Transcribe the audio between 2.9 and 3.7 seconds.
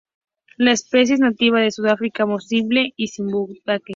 y Zimbabue.